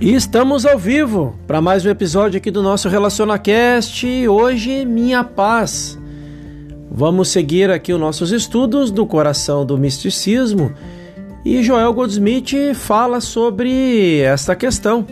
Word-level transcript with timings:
E 0.00 0.14
estamos 0.14 0.64
ao 0.64 0.78
vivo 0.78 1.34
para 1.46 1.60
mais 1.60 1.84
um 1.84 1.90
episódio 1.90 2.38
aqui 2.38 2.50
do 2.50 2.62
nosso 2.62 2.88
RelacionaCast. 2.88 4.26
Hoje, 4.28 4.86
minha 4.86 5.22
paz. 5.22 5.98
Vamos 6.90 7.28
seguir 7.28 7.70
aqui 7.70 7.92
os 7.92 8.00
nossos 8.00 8.32
estudos 8.32 8.90
do 8.90 9.04
coração 9.04 9.66
do 9.66 9.76
misticismo 9.76 10.72
e 11.44 11.62
Joel 11.62 11.92
Goldsmith 11.92 12.72
fala 12.72 13.20
sobre 13.20 14.20
esta 14.20 14.56
questão. 14.56 15.06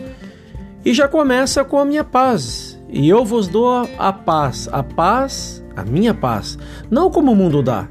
E 0.83 0.91
já 0.91 1.07
começa 1.07 1.63
com 1.63 1.77
a 1.77 1.85
minha 1.85 2.03
paz. 2.03 2.75
E 2.89 3.07
eu 3.07 3.23
vos 3.23 3.47
dou 3.47 3.87
a 3.95 4.11
paz, 4.11 4.67
a 4.71 4.81
paz, 4.81 5.63
a 5.75 5.83
minha 5.83 6.15
paz, 6.15 6.57
não 6.89 7.11
como 7.11 7.31
o 7.31 7.35
mundo 7.35 7.61
dá. 7.61 7.87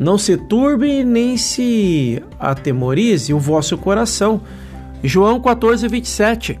Não 0.00 0.18
se 0.18 0.36
turbe 0.36 1.04
nem 1.04 1.36
se 1.36 2.20
atemorize 2.40 3.32
o 3.32 3.38
vosso 3.38 3.78
coração 3.78 4.40
João 5.02 5.40
14, 5.40 5.88
27. 5.88 6.60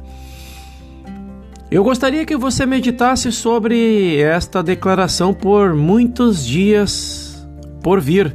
Eu 1.70 1.84
gostaria 1.84 2.24
que 2.24 2.36
você 2.36 2.64
meditasse 2.64 3.30
sobre 3.30 4.18
esta 4.20 4.62
declaração 4.62 5.34
por 5.34 5.74
muitos 5.74 6.44
dias 6.44 7.46
por 7.82 8.00
vir, 8.00 8.34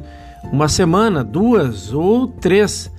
uma 0.52 0.68
semana, 0.68 1.22
duas 1.24 1.92
ou 1.92 2.28
três, 2.28 2.90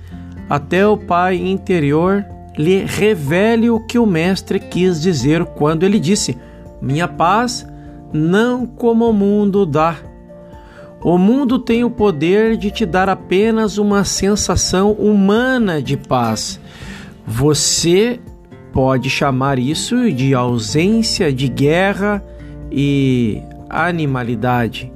até 0.48 0.86
o 0.86 0.96
Pai 0.96 1.36
interior 1.36 2.24
lhe 2.56 2.84
revele 2.84 3.70
o 3.70 3.80
que 3.80 3.98
o 3.98 4.06
Mestre 4.06 4.60
quis 4.60 5.00
dizer 5.00 5.44
quando 5.44 5.84
ele 5.84 5.98
disse: 5.98 6.36
Minha 6.80 7.08
paz 7.08 7.66
não 8.12 8.66
como 8.66 9.08
o 9.08 9.12
mundo 9.12 9.64
dá. 9.64 9.96
O 11.00 11.16
mundo 11.16 11.58
tem 11.58 11.84
o 11.84 11.90
poder 11.90 12.56
de 12.56 12.70
te 12.70 12.84
dar 12.84 13.08
apenas 13.08 13.78
uma 13.78 14.04
sensação 14.04 14.92
humana 14.92 15.80
de 15.80 15.96
paz 15.96 16.60
você 17.28 18.18
pode 18.72 19.10
chamar 19.10 19.58
isso 19.58 20.10
de 20.10 20.34
ausência 20.34 21.30
de 21.30 21.46
guerra 21.46 22.24
e 22.72 23.42
animalidade, 23.68 24.90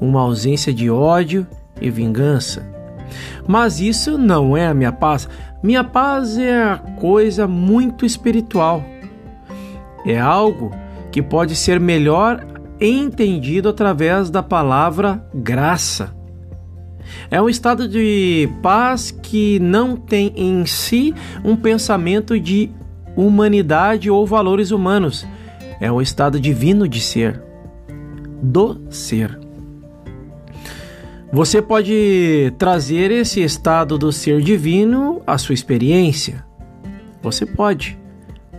uma 0.00 0.20
ausência 0.20 0.72
de 0.72 0.88
ódio 0.88 1.44
e 1.80 1.90
vingança. 1.90 2.64
Mas 3.48 3.80
isso 3.80 4.16
não 4.16 4.56
é 4.56 4.68
a 4.68 4.74
minha 4.74 4.92
paz. 4.92 5.28
Minha 5.60 5.82
paz 5.82 6.38
é 6.38 6.62
a 6.62 6.78
coisa 6.78 7.48
muito 7.48 8.06
espiritual. 8.06 8.84
É 10.06 10.20
algo 10.20 10.70
que 11.10 11.20
pode 11.20 11.56
ser 11.56 11.80
melhor 11.80 12.46
entendido 12.80 13.68
através 13.68 14.30
da 14.30 14.42
palavra 14.42 15.26
graça. 15.34 16.14
É 17.30 17.40
um 17.40 17.48
estado 17.48 17.88
de 17.88 18.48
paz 18.62 19.10
que 19.10 19.58
não 19.60 19.96
tem 19.96 20.32
em 20.36 20.66
si 20.66 21.14
um 21.44 21.56
pensamento 21.56 22.38
de 22.38 22.70
humanidade 23.16 24.10
ou 24.10 24.26
valores 24.26 24.70
humanos. 24.70 25.26
É 25.80 25.90
o 25.90 26.00
estado 26.00 26.38
divino 26.38 26.88
de 26.88 27.00
ser, 27.00 27.42
do 28.42 28.80
ser. 28.90 29.38
Você 31.32 31.62
pode 31.62 32.52
trazer 32.58 33.10
esse 33.10 33.40
estado 33.42 33.96
do 33.96 34.12
ser 34.12 34.42
divino 34.42 35.22
à 35.26 35.38
sua 35.38 35.54
experiência. 35.54 36.44
Você 37.22 37.46
pode, 37.46 37.98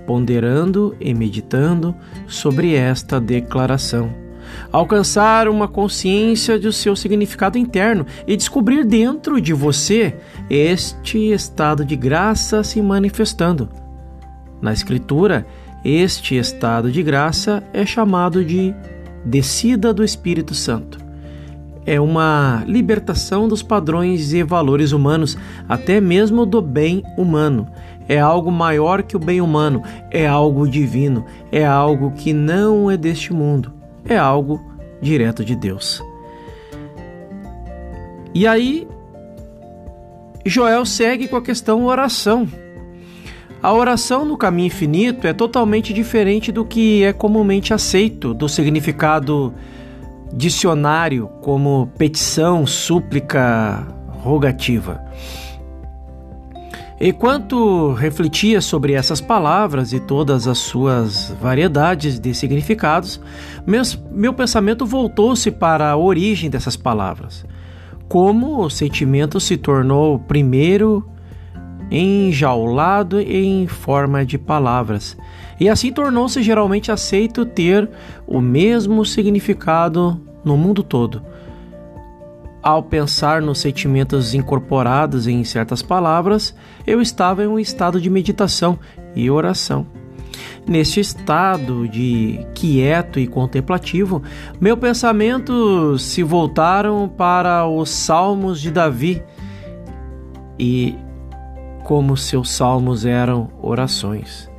ponderando 0.08 0.96
e 1.00 1.14
meditando 1.14 1.96
sobre 2.28 2.74
esta 2.74 3.22
declaração 3.22 4.23
alcançar 4.72 5.48
uma 5.48 5.68
consciência 5.68 6.58
do 6.60 6.72
seu 6.72 6.96
significado 6.96 7.58
interno 7.58 8.06
e 8.28 8.36
descobrir 8.36 8.84
dentro 8.84 9.40
de 9.40 9.54
você 9.54 10.16
este 10.50 11.32
estado 11.32 11.86
de 11.86 11.96
graça 11.96 12.64
se 12.64 12.82
manifestando. 12.82 13.70
Na 14.62 14.72
Escritura, 14.72 15.46
este 15.84 16.38
estado 16.38 16.90
de 16.90 17.04
graça 17.04 17.62
é 17.74 17.86
chamado 17.86 18.44
de 18.46 18.74
descida 19.26 19.94
do 19.94 20.04
Espírito 20.04 20.54
Santo. 20.54 20.98
É 21.86 22.00
uma 22.00 22.64
libertação 22.66 23.48
dos 23.50 23.62
padrões 23.62 24.32
e 24.32 24.42
valores 24.42 24.94
humanos, 24.94 25.38
até 25.68 26.00
mesmo 26.00 26.46
do 26.46 26.62
bem 26.62 27.04
humano. 27.18 27.68
É 28.08 28.20
algo 28.20 28.50
maior 28.50 29.04
que 29.04 29.18
o 29.18 29.20
bem 29.20 29.42
humano, 29.42 29.84
é 30.10 30.26
algo 30.26 30.66
divino, 30.66 31.26
é 31.52 31.66
algo 31.66 32.12
que 32.12 32.32
não 32.32 32.90
é 32.90 32.96
deste 32.96 33.34
mundo 33.34 33.83
é 34.06 34.18
algo 34.18 34.62
direto 35.02 35.44
de 35.44 35.56
Deus. 35.56 36.02
E 38.34 38.48
aí, 38.48 38.88
Joel 40.46 40.86
segue 40.86 41.28
com 41.28 41.36
a 41.36 41.42
questão 41.42 41.86
oração. 41.86 42.48
A 43.62 43.72
oração 43.72 44.26
no 44.26 44.36
caminho 44.36 44.68
infinito 44.68 45.26
é 45.26 45.34
totalmente 45.34 45.94
diferente 45.94 46.52
do 46.52 46.66
que 46.66 47.04
é 47.04 47.14
comumente 47.14 47.74
aceito 47.74 48.34
do 48.34 48.50
significado 48.50 49.54
dicionário 50.34 51.30
como 51.42 51.90
petição, 51.98 52.66
súplica, 52.66 53.88
rogativa. 54.10 55.02
Enquanto 57.02 57.94
refletia 57.94 58.62
sobre 58.62 58.94
essas 58.94 59.20
palavras 59.20 59.94
e 59.94 60.00
todas 60.00 60.48
as 60.48 60.60
suas 60.60 61.36
variedades 61.42 62.20
de 62.20 62.34
significados, 62.34 63.20
meu 64.12 64.34
pensamento 64.34 64.86
voltou-se 64.86 65.50
para 65.50 65.90
a 65.90 65.98
origem 65.98 66.50
dessas 66.50 66.78
palavras. 66.78 67.46
Como 68.08 68.64
o 68.64 68.70
sentimento 68.70 69.40
se 69.40 69.58
tornou 69.58 70.20
primeiro 70.20 71.06
enjaulado 71.90 73.20
em 73.20 73.68
forma 73.68 74.26
de 74.26 74.38
palavras, 74.38 75.18
e 75.60 75.68
assim 75.68 75.92
tornou-se 75.92 76.42
geralmente 76.42 76.92
aceito 76.92 77.46
ter 77.46 77.90
o 78.28 78.40
mesmo 78.40 79.04
significado 79.04 80.22
no 80.44 80.56
mundo 80.56 80.84
todo 80.84 81.22
ao 82.64 82.82
pensar 82.82 83.42
nos 83.42 83.60
sentimentos 83.60 84.34
incorporados 84.34 85.28
em 85.28 85.44
certas 85.44 85.82
palavras, 85.82 86.56
eu 86.88 87.02
estava 87.02 87.44
em 87.44 87.48
um 87.48 87.60
estado 87.60 88.00
de 88.00 88.10
meditação 88.10 88.80
e 89.14 89.30
oração. 89.30 89.86
Neste 90.66 91.02
estado 91.02 91.88
de 91.90 92.40
quieto 92.56 93.20
e 93.20 93.28
contemplativo, 93.28 94.24
meus 94.62 94.80
pensamentos 94.80 96.02
se 96.04 96.24
voltaram 96.24 97.10
para 97.10 97.68
os 97.68 97.90
salmos 97.90 98.62
de 98.62 98.72
Davi 98.72 99.22
e, 100.58 100.96
como 101.84 102.16
seus 102.16 102.50
salmos 102.50 103.06
eram 103.06 103.50
orações, 103.62 104.50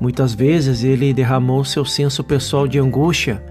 muitas 0.00 0.32
vezes 0.32 0.84
ele 0.84 1.12
derramou 1.12 1.64
seu 1.64 1.84
senso 1.84 2.22
pessoal 2.22 2.68
de 2.68 2.78
angústia 2.78 3.42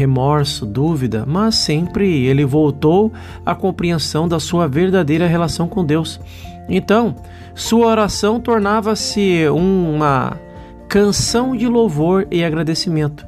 remorso, 0.00 0.64
dúvida, 0.64 1.26
mas 1.26 1.56
sempre 1.56 2.24
ele 2.24 2.42
voltou 2.42 3.12
à 3.44 3.54
compreensão 3.54 4.26
da 4.26 4.40
sua 4.40 4.66
verdadeira 4.66 5.26
relação 5.26 5.68
com 5.68 5.84
Deus. 5.84 6.18
Então, 6.70 7.14
sua 7.54 7.88
oração 7.88 8.40
tornava-se 8.40 9.46
uma 9.50 10.38
canção 10.88 11.54
de 11.54 11.68
louvor 11.68 12.26
e 12.30 12.42
agradecimento, 12.42 13.26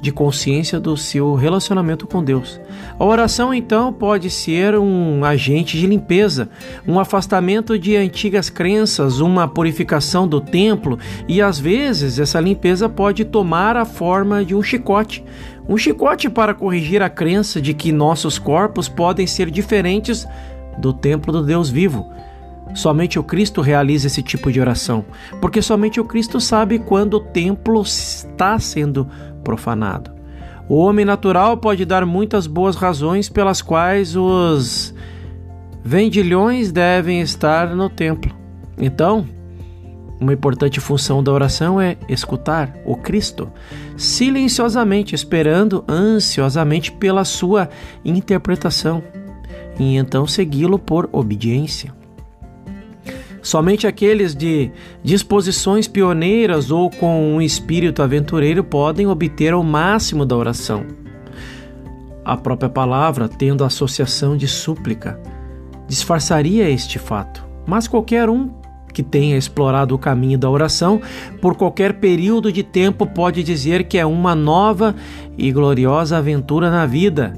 de 0.00 0.12
consciência 0.12 0.78
do 0.78 0.96
seu 0.96 1.34
relacionamento 1.34 2.06
com 2.06 2.22
Deus. 2.22 2.60
A 2.98 3.04
oração, 3.04 3.52
então, 3.52 3.92
pode 3.92 4.30
ser 4.30 4.76
um 4.76 5.24
agente 5.24 5.78
de 5.78 5.86
limpeza, 5.86 6.48
um 6.86 6.98
afastamento 6.98 7.78
de 7.78 7.96
antigas 7.96 8.48
crenças, 8.48 9.20
uma 9.20 9.48
purificação 9.48 10.26
do 10.26 10.40
templo 10.40 10.98
e, 11.26 11.42
às 11.42 11.58
vezes, 11.58 12.18
essa 12.18 12.40
limpeza 12.40 12.88
pode 12.88 13.24
tomar 13.24 13.76
a 13.76 13.84
forma 13.84 14.44
de 14.44 14.54
um 14.54 14.62
chicote 14.62 15.24
um 15.68 15.76
chicote 15.76 16.30
para 16.30 16.54
corrigir 16.54 17.02
a 17.02 17.10
crença 17.10 17.60
de 17.60 17.74
que 17.74 17.92
nossos 17.92 18.38
corpos 18.38 18.88
podem 18.88 19.26
ser 19.26 19.50
diferentes 19.50 20.26
do 20.78 20.94
templo 20.94 21.30
do 21.30 21.42
Deus 21.42 21.68
vivo. 21.68 22.10
Somente 22.74 23.18
o 23.18 23.22
Cristo 23.22 23.60
realiza 23.60 24.06
esse 24.06 24.22
tipo 24.22 24.52
de 24.52 24.60
oração, 24.60 25.04
porque 25.40 25.60
somente 25.60 26.00
o 26.00 26.04
Cristo 26.04 26.40
sabe 26.40 26.78
quando 26.78 27.14
o 27.14 27.20
templo 27.20 27.82
está 27.82 28.58
sendo 28.58 29.08
profanado. 29.42 30.12
O 30.68 30.76
homem 30.76 31.04
natural 31.04 31.56
pode 31.56 31.84
dar 31.84 32.04
muitas 32.04 32.46
boas 32.46 32.76
razões 32.76 33.28
pelas 33.28 33.62
quais 33.62 34.14
os 34.14 34.94
vendilhões 35.82 36.70
devem 36.70 37.22
estar 37.22 37.74
no 37.74 37.88
templo. 37.88 38.36
Então, 38.76 39.26
uma 40.20 40.32
importante 40.32 40.78
função 40.78 41.22
da 41.22 41.32
oração 41.32 41.80
é 41.80 41.96
escutar 42.08 42.76
o 42.84 42.96
Cristo, 42.96 43.50
silenciosamente, 43.96 45.14
esperando 45.14 45.84
ansiosamente 45.88 46.92
pela 46.92 47.24
sua 47.24 47.70
interpretação, 48.04 49.02
e 49.78 49.96
então 49.96 50.26
segui-lo 50.26 50.78
por 50.78 51.08
obediência. 51.12 51.97
Somente 53.42 53.86
aqueles 53.86 54.34
de 54.34 54.70
disposições 55.02 55.86
pioneiras 55.86 56.70
ou 56.70 56.90
com 56.90 57.34
um 57.34 57.40
espírito 57.40 58.02
aventureiro 58.02 58.64
podem 58.64 59.06
obter 59.06 59.54
o 59.54 59.62
máximo 59.62 60.26
da 60.26 60.36
oração. 60.36 60.84
A 62.24 62.36
própria 62.36 62.68
palavra, 62.68 63.28
tendo 63.28 63.64
associação 63.64 64.36
de 64.36 64.46
súplica, 64.46 65.18
disfarçaria 65.86 66.68
este 66.68 66.98
fato, 66.98 67.44
mas 67.66 67.88
qualquer 67.88 68.28
um 68.28 68.50
que 68.92 69.02
tenha 69.02 69.36
explorado 69.36 69.94
o 69.94 69.98
caminho 69.98 70.36
da 70.36 70.50
oração, 70.50 71.00
por 71.40 71.54
qualquer 71.54 71.94
período 71.94 72.52
de 72.52 72.62
tempo, 72.62 73.06
pode 73.06 73.44
dizer 73.44 73.84
que 73.84 73.96
é 73.96 74.04
uma 74.04 74.34
nova 74.34 74.94
e 75.36 75.52
gloriosa 75.52 76.18
aventura 76.18 76.70
na 76.70 76.84
vida. 76.84 77.32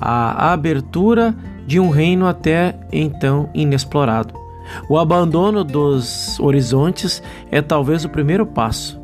A 0.00 0.52
abertura 0.52 1.34
de 1.66 1.78
um 1.78 1.88
reino 1.88 2.26
até 2.26 2.74
então 2.92 3.48
inexplorado. 3.54 4.45
O 4.88 4.98
abandono 4.98 5.64
dos 5.64 6.38
horizontes 6.40 7.22
é 7.50 7.60
talvez 7.62 8.04
o 8.04 8.08
primeiro 8.08 8.46
passo. 8.46 9.00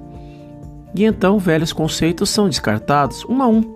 E 0.95 1.05
então 1.05 1.39
velhos 1.39 1.73
conceitos 1.73 2.31
são 2.31 2.49
descartados 2.49 3.25
um 3.29 3.43
a 3.43 3.47
um, 3.47 3.75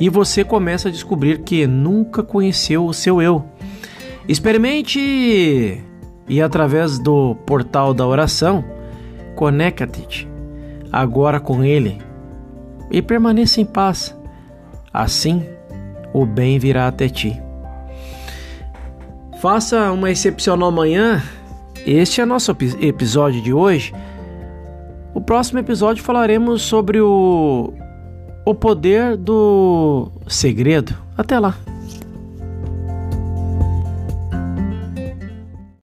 e 0.00 0.08
você 0.08 0.42
começa 0.42 0.88
a 0.88 0.92
descobrir 0.92 1.40
que 1.42 1.66
nunca 1.66 2.22
conheceu 2.22 2.86
o 2.86 2.94
seu 2.94 3.20
eu. 3.20 3.44
Experimente 4.26 5.82
e 6.28 6.40
através 6.40 6.98
do 6.98 7.34
portal 7.46 7.92
da 7.92 8.06
oração, 8.06 8.64
conecte-te 9.36 10.28
agora 10.90 11.38
com 11.38 11.62
ele 11.62 11.98
e 12.90 13.02
permaneça 13.02 13.60
em 13.60 13.64
paz. 13.64 14.16
Assim, 14.92 15.44
o 16.12 16.24
bem 16.24 16.58
virá 16.58 16.86
até 16.86 17.08
ti. 17.08 17.43
Faça 19.44 19.92
uma 19.92 20.10
excepcional 20.10 20.72
manhã. 20.72 21.22
Este 21.86 22.22
é 22.22 22.24
nosso 22.24 22.50
episódio 22.80 23.42
de 23.42 23.52
hoje. 23.52 23.92
O 25.12 25.20
próximo 25.20 25.58
episódio 25.58 26.02
falaremos 26.02 26.62
sobre 26.62 26.98
o, 26.98 27.70
o 28.46 28.54
poder 28.54 29.18
do 29.18 30.10
segredo. 30.26 30.96
Até 31.14 31.38
lá! 31.38 31.58